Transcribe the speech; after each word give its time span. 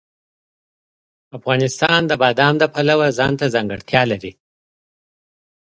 افغانستان 1.37 2.01
د 2.07 2.11
بادام 2.21 2.53
د 2.59 2.63
پلوه 2.73 3.07
ځانته 3.19 3.45
ځانګړتیا 3.55 4.01
لري. 4.11 4.31